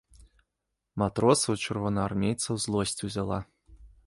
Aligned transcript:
Матросаў 1.03 1.51
і 1.57 1.61
чырвонаармейцаў 1.67 2.53
злосць 2.65 2.97
узяла. 3.11 3.39